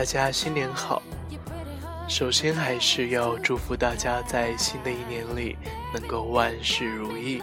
[0.00, 1.02] 大家新年好！
[2.08, 5.58] 首先还是要祝福大家在新的一年里
[5.92, 7.42] 能够万事如意。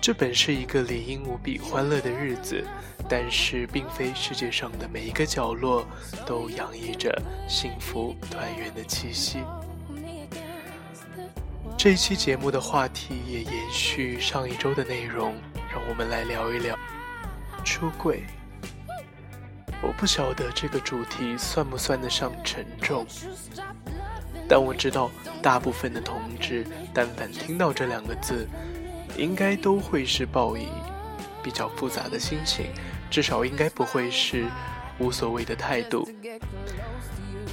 [0.00, 2.66] 这本是一个理应无比欢乐的日子，
[3.08, 5.86] 但是并非世界上的每一个角落
[6.26, 7.16] 都洋溢着
[7.48, 9.44] 幸福团圆的气息。
[11.78, 15.36] 这一期节目的话题也延续上一周的内容，
[15.72, 16.76] 让我们来聊一聊
[17.62, 18.24] 出柜。
[19.86, 23.06] 我不晓得这个主题算不算得上沉重，
[24.48, 25.08] 但我知道
[25.40, 28.48] 大部分的同志，但凡听到这两个字，
[29.16, 30.66] 应该都会是抱以
[31.40, 32.66] 比较复杂的心情，
[33.08, 34.46] 至少应该不会是
[34.98, 36.08] 无所谓的态度。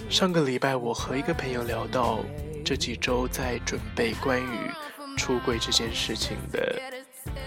[0.10, 2.20] 上个礼拜，我和一个朋友聊到
[2.66, 4.72] 这几周在准备关于
[5.18, 6.82] 出柜这件事情的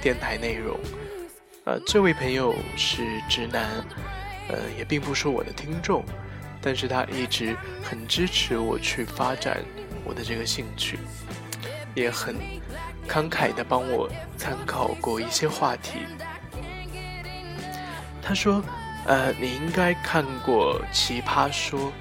[0.01, 0.79] 电台内容，
[1.65, 3.85] 呃，这位朋友是直男。
[4.49, 6.05] 呃，也并不是我的听众，
[6.61, 9.59] 但是他一直很支持我去发展
[10.05, 10.99] 我的这个兴趣，
[11.95, 12.37] 也很
[13.09, 16.01] 慷慨的帮我参考过一些话题。
[18.23, 18.63] 他说
[19.07, 21.93] ：“呃，你应该看过《奇葩说》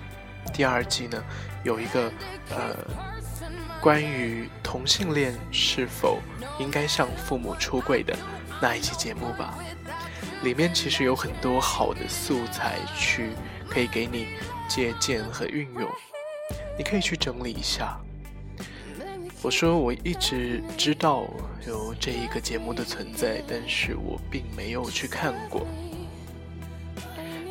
[0.51, 1.23] 第二季呢，
[1.63, 2.11] 有一个
[2.49, 2.75] 呃
[3.79, 6.19] 关于同性恋是否
[6.57, 8.15] 应该向父母出柜的
[8.59, 9.55] 那一期节目吧。”
[10.45, 13.31] 里面其实有很多好的素材去
[13.67, 14.27] 可以给你
[14.69, 15.89] 借鉴和运用，
[16.77, 17.99] 你可以去整理一下。
[19.41, 21.27] 我说我一直知道
[21.67, 25.65] 有这一个节目的存在，但是我并没有去看过。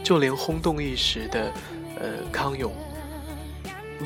[0.04, 1.52] 就连轰动一时的，
[1.98, 2.72] 呃，康永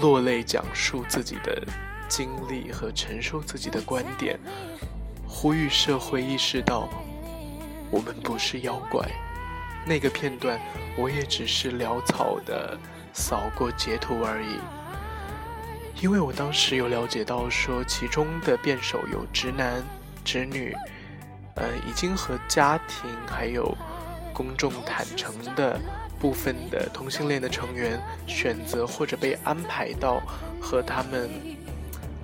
[0.00, 1.62] 落泪讲述自己的
[2.08, 4.38] 经历和陈述自己的观点，
[5.26, 6.88] 呼吁社会意识到。
[7.90, 9.08] 我们不是妖怪，
[9.86, 10.60] 那个片段
[10.96, 12.76] 我也只是潦草的
[13.12, 14.58] 扫过截图而已。
[16.00, 19.82] 因为我当时有了解到说，其中的辩手有直男、
[20.24, 20.76] 直女，
[21.56, 23.76] 呃，已经和家庭还有
[24.32, 25.80] 公众坦诚的
[26.20, 30.22] 部分的同性恋的成员选择或者被安排到
[30.60, 31.28] 和他们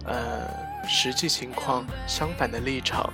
[0.05, 0.47] 呃
[0.87, 3.13] 实际情况相反的立场。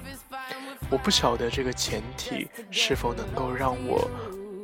[0.90, 4.10] 我不晓得这个前提是否能够让我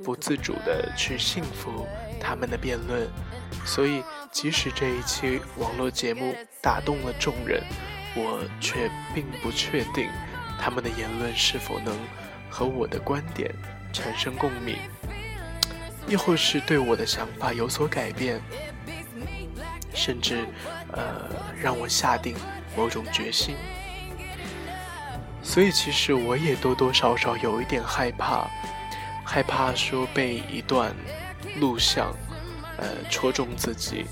[0.05, 1.87] 不自主的去信服
[2.21, 3.09] 他们的辩论，
[3.65, 7.63] 所以即使这一期网络节目打动了众人，
[8.17, 10.09] 我却并不确定
[10.59, 11.97] 他们的言论是否能
[12.51, 13.55] 和我的观点
[13.93, 14.77] 产生共鸣，
[16.09, 18.41] 亦或是对我的想法有所改变，
[19.95, 20.45] 甚至
[20.93, 22.37] 呃让我下定
[22.77, 23.55] 某种决心。
[25.47, 28.51] 所以，其实我也多多少少有一点害怕，
[29.25, 30.93] 害怕说被一段
[31.61, 32.13] 录像，
[32.77, 34.05] 呃，戳中自己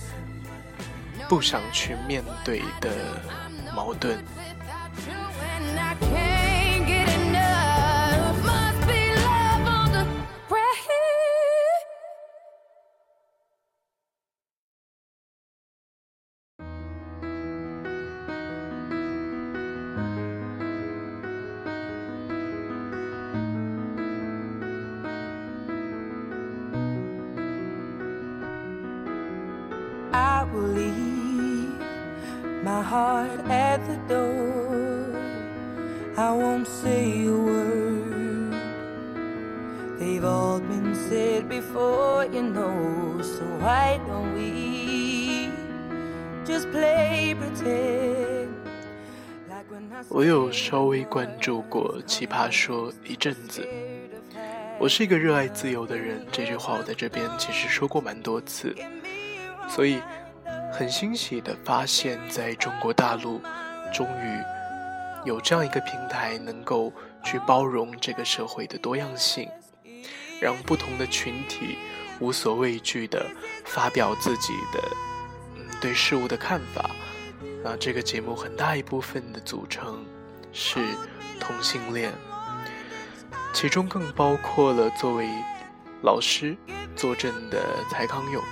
[1.29, 3.21] 不想去面对的
[3.75, 4.25] 矛盾。
[32.85, 35.11] Heart at the door.
[36.17, 38.55] I won't say a word.
[39.99, 43.21] They've all been said before, you know.
[43.23, 45.51] So why don't we
[46.45, 48.49] just play pretend?
[50.09, 53.67] 我有稍微关注过《奇葩说》一阵子。
[54.79, 58.75] 我是一个热爱自由的人，这句话我在这边其实说过蛮多次，
[59.69, 60.03] 所以
[60.77, 63.41] 很欣喜的发现，在中国大陆，
[63.93, 64.43] 终于
[65.25, 66.93] 有这样一个平台，能够
[67.23, 69.49] 去包容这个社会的多样性，
[70.41, 71.79] 让不同的群体
[72.19, 73.25] 无所畏惧的
[73.65, 74.83] 发表自己的
[75.55, 76.91] 嗯对事物的看法。
[77.65, 80.05] 啊，这个节目很大一部分的组成
[80.53, 80.85] 是
[81.39, 82.13] 同性恋，
[83.53, 85.29] 其中更包括了作为
[86.03, 86.57] 老师
[86.97, 88.43] 坐镇的蔡康永。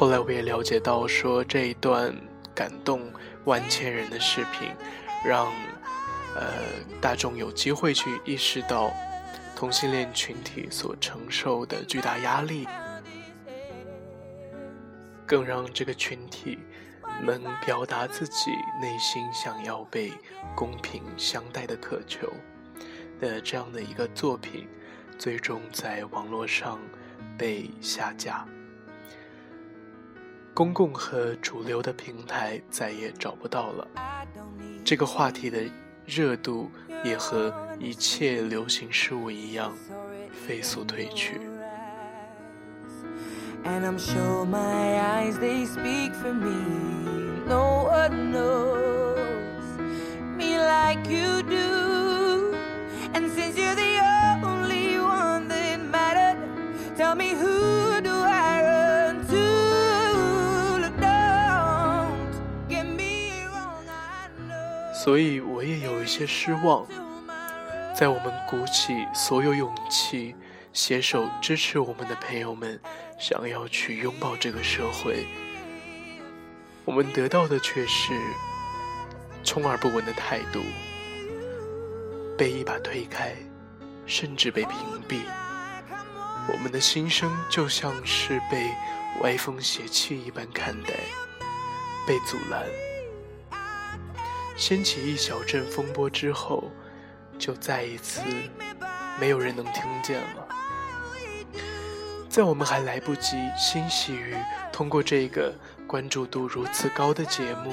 [0.00, 2.16] 后来我也了解到，说这一段
[2.54, 3.12] 感动
[3.44, 4.70] 万千人的视频，
[5.22, 5.52] 让
[6.34, 6.54] 呃
[7.02, 8.90] 大众有机会去意识到
[9.54, 12.66] 同性恋群体所承受的巨大压力，
[15.26, 16.58] 更让这个群体
[17.22, 20.14] 能表达自己内心想要被
[20.56, 22.32] 公平相待的渴求
[23.20, 24.66] 的这样的一个作品，
[25.18, 26.78] 最终在网络上
[27.36, 28.48] 被下架。
[30.60, 33.88] 公共和主流的平台再也找不到了。
[34.84, 35.58] 这个话题的
[36.04, 36.70] 热度
[37.02, 39.72] 也和一切流行事物一样，
[40.30, 41.40] 飞速退去。
[43.64, 46.52] And I'm sure my eyes they speak for me.
[47.48, 49.78] No one knows
[50.36, 51.39] me like you
[65.10, 66.86] 所以我也有一些失望，
[67.92, 70.36] 在我们鼓起所有勇气。
[70.72, 72.80] 携手支持我们的朋友们，
[73.18, 75.26] 想要去拥抱这个社会，
[76.84, 78.12] 我们得到的却是
[79.42, 80.60] 充耳不闻的态度，
[82.38, 83.34] 被一把推开，
[84.06, 84.76] 甚至被屏
[85.08, 85.22] 蔽。
[86.52, 88.70] 我们的心声就像是被
[89.22, 90.94] 歪风邪气一般看待，
[92.06, 92.64] 被阻拦，
[94.60, 96.70] 掀起一小阵风波之后，
[97.38, 98.20] 就再一次
[99.18, 100.46] 没有人能听见了。
[102.28, 104.36] 在我们还来不及欣喜于
[104.70, 105.50] 通过这个
[105.86, 107.72] 关注度如此高的节目，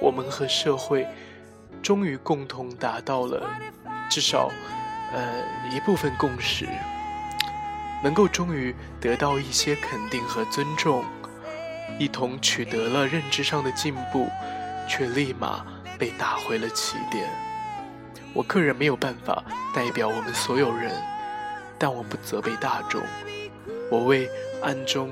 [0.00, 1.06] 我们和社会
[1.82, 3.46] 终于共同达到了
[4.10, 4.50] 至少
[5.12, 6.66] 呃一部分共识，
[8.02, 11.04] 能够终于得到一些肯定和尊重，
[11.98, 14.30] 一同取得了认知上的进步，
[14.88, 15.66] 却立马
[16.02, 17.30] 被打回了起点。
[18.34, 20.90] 我个人没有办法代表我们所有人，
[21.78, 23.00] 但我不责备大众。
[23.88, 24.28] 我为
[24.64, 25.10] 暗中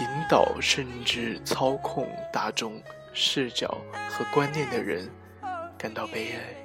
[0.00, 2.78] 引导甚至操控大众
[3.14, 3.78] 视角
[4.10, 5.08] 和观念的人
[5.78, 6.61] 感到悲哀。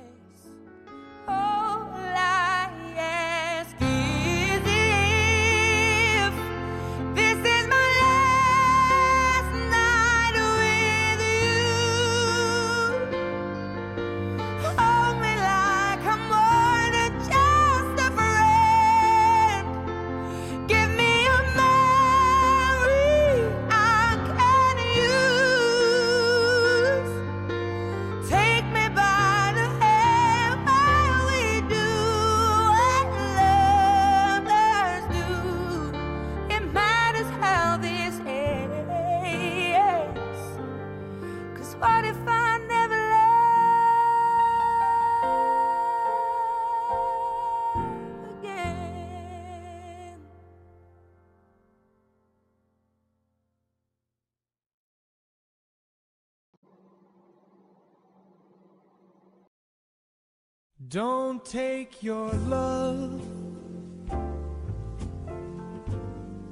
[60.90, 63.22] Don't take your love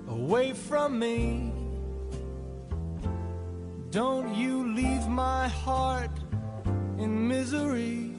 [0.09, 1.53] away from me.
[3.91, 6.11] Don't you leave my heart
[6.97, 8.11] in misery.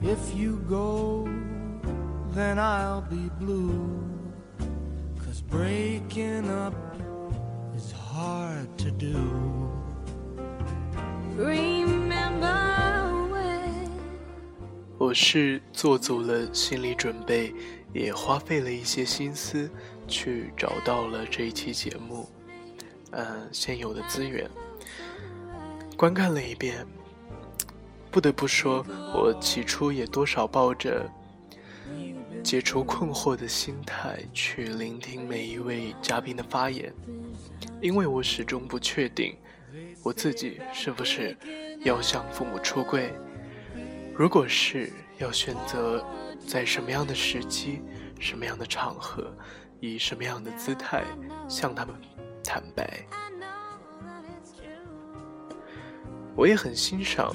[0.00, 1.28] If you go,
[2.30, 4.08] then I'll be blue.
[5.24, 6.74] Cause breaking up
[7.74, 9.50] is hard to do.
[11.36, 11.89] Remember
[15.00, 17.54] 我是做足了心理准备，
[17.94, 19.70] 也花费了一些心思。
[20.06, 22.28] 去找到了这一期节目，
[23.12, 24.50] 嗯，现有的资源，
[25.96, 26.86] 观看了一遍。
[28.10, 31.08] 不得不说，我起初也多少抱着
[32.42, 36.92] 解除困惑的心态去聆听每一位嘉宾的发言，
[37.80, 39.34] 因为我始终不确定
[40.02, 41.34] 我自己是不是
[41.84, 43.10] 要向父母出柜，
[44.14, 46.04] 如果是，要选择
[46.46, 47.82] 在什么样的时机、
[48.18, 49.32] 什么样的场合。
[49.82, 51.02] 以什么样的姿态
[51.48, 51.94] 向他们
[52.44, 53.02] 坦白？
[56.36, 57.34] 我也很欣赏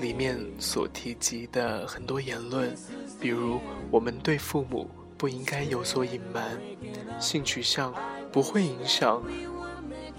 [0.00, 2.74] 里面所提及的很多言论，
[3.20, 6.60] 比如我们对父母不应该有所隐瞒，
[7.20, 7.94] 性取向
[8.32, 9.22] 不会影响，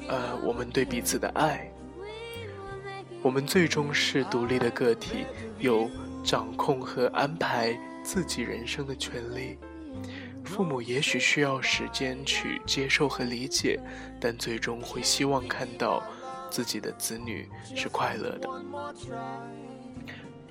[0.08, 1.71] 呃，我们对彼此的爱。
[3.24, 5.26] 我们最终是独立的个体，
[5.60, 5.90] 有
[6.24, 9.60] 掌控和安排自己人生的权利。
[10.44, 13.80] 父母也许需要时间去接受和理解，
[14.20, 16.04] 但最终会希望看到
[16.50, 18.50] 自己的子女是快乐的。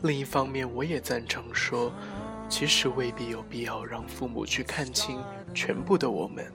[0.03, 1.93] 另一方面，我也赞成说，
[2.49, 5.21] 其实未必有必要让父母去看清
[5.53, 6.47] 全部的我们，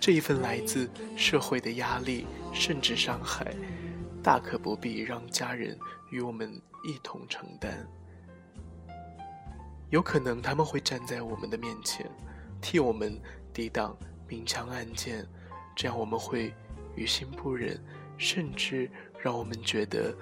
[0.00, 3.54] 这一份来自社会的压力甚至伤害，
[4.24, 5.78] 大可不必让家人
[6.10, 6.50] 与我们
[6.82, 7.86] 一同承担。
[9.90, 12.10] 有可能他们会站在我们的面前，
[12.62, 13.20] 替我们
[13.52, 13.94] 抵挡
[14.26, 15.26] 明枪暗箭，
[15.76, 16.54] 这样我们会
[16.96, 17.78] 于心不忍，
[18.16, 20.16] 甚至让我们觉得，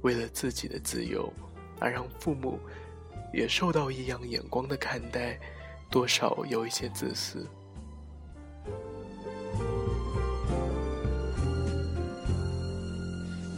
[0.00, 1.30] 为了自己的自由，
[1.78, 2.58] 而让父母
[3.30, 5.38] 也受到异样眼光的看待，
[5.90, 7.46] 多少有一些自私。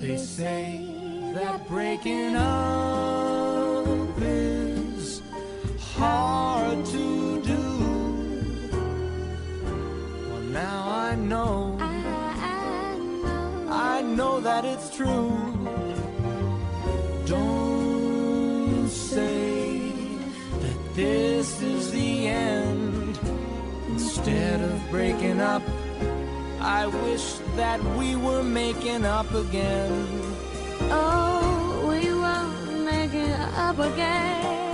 [0.06, 0.86] They say
[1.34, 5.20] that breaking up is
[5.80, 7.62] hard to do.
[10.30, 11.76] Well, now I know,
[13.68, 15.42] I, know, that it's true.
[17.26, 19.90] Don't say
[20.60, 23.18] that this is the end.
[23.88, 25.64] Instead of breaking up,
[26.68, 30.08] I wish that we were making up again.
[30.90, 32.48] Oh, we were
[32.84, 34.64] making up again.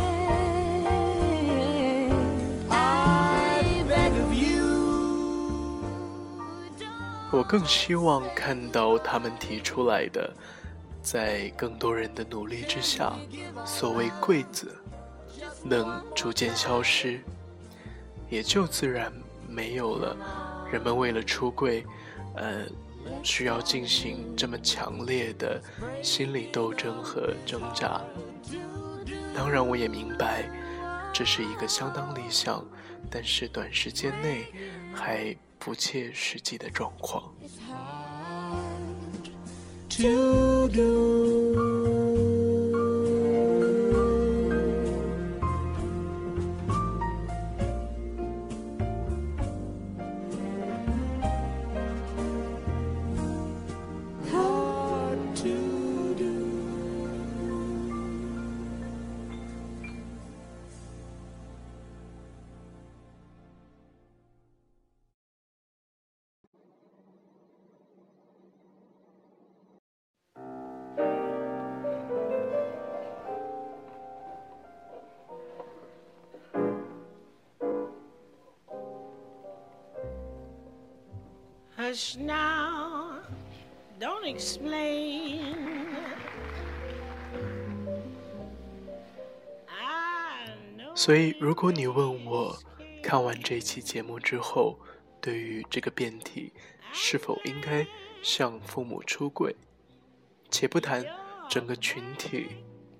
[2.70, 4.62] I beg of you.
[7.30, 10.32] 我更希望看到他们提出来的，
[11.02, 13.12] 在更多人的努力之下，
[13.66, 14.74] 所谓贵子
[15.62, 17.20] 能逐渐消失，
[18.30, 19.12] 也就自然
[19.46, 20.16] 没有了。
[20.72, 21.84] 人们为了出柜，
[22.34, 22.64] 呃，
[23.22, 25.62] 需要进行这么强烈的
[26.02, 28.00] 心理斗争和挣扎。
[29.36, 30.48] 当然，我也明白
[31.12, 32.64] 这是一个相当理想，
[33.10, 34.46] 但是短时间内
[34.94, 37.30] 还不切实际的状况。
[90.94, 92.56] 所以，如果你问我，
[93.02, 94.78] 看完这期节目之后，
[95.20, 96.52] 对于这个辩题
[96.92, 97.86] 是否应该
[98.22, 99.56] 向父母出轨，
[100.50, 101.04] 且不谈
[101.48, 102.48] 整个群体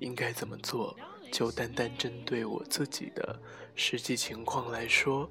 [0.01, 0.97] 应该怎么做，
[1.31, 3.41] 就单单针对我自己的
[3.75, 5.31] 实际情况来说，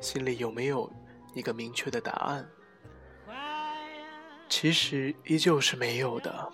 [0.00, 0.90] 心里有没有
[1.34, 2.48] 一个明确的答案？
[4.54, 6.52] 其实依旧是没有的，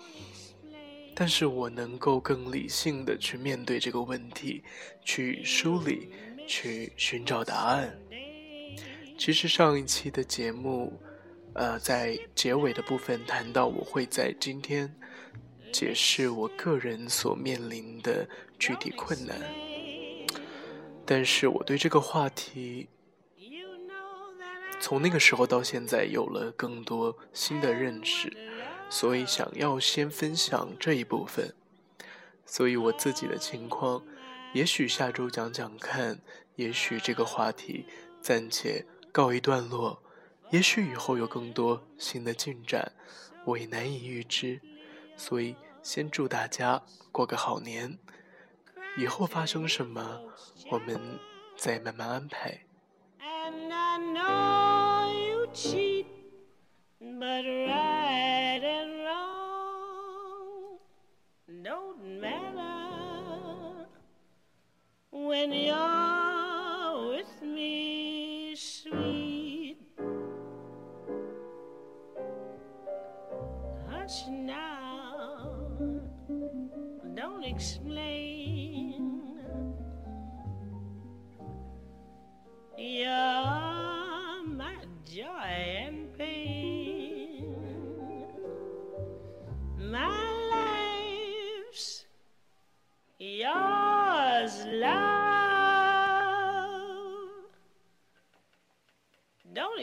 [1.13, 4.63] 但是我能够更理性的去面对这个问题，
[5.03, 6.09] 去梳理，
[6.47, 7.93] 去寻找答案。
[9.17, 10.97] 其实上一期的节目，
[11.53, 14.89] 呃，在结尾的部分谈到我会在今天
[15.69, 18.25] 解释我个人所面临的
[18.57, 19.37] 具体困难，
[21.05, 22.87] 但是我对这个话题。
[24.79, 28.31] 从那个时候到现在，有了更多新的认识，
[28.89, 31.53] 所以想要先分享这一部分。
[32.45, 34.03] 所以我自己的情况，
[34.53, 36.19] 也许下周讲讲看，
[36.55, 37.85] 也许这个话题
[38.21, 40.01] 暂且告一段落，
[40.49, 42.93] 也许以后有更多新的进展，
[43.45, 44.59] 我也难以预知。
[45.15, 46.81] 所以先祝大家
[47.11, 47.99] 过个好年，
[48.97, 50.21] 以后发生什么，
[50.71, 51.19] 我们
[51.55, 52.61] 再慢慢安排。
[55.53, 56.07] Cheat,
[57.01, 57.98] but right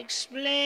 [0.07, 0.56] explain.